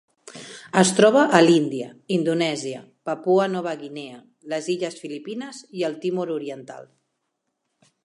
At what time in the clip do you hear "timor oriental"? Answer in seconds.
6.07-6.95